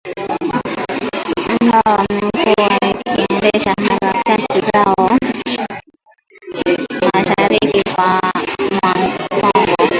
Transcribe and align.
ambao 1.49 1.95
wamekuwa 1.95 2.67
wakiendesha 2.87 3.73
harakati 3.83 4.61
zao 4.73 5.09
mashariki 7.13 7.81
mwa 7.97 8.19
Kongo 9.29 9.89